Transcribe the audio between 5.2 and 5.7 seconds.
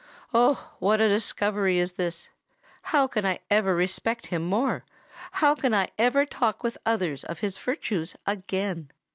how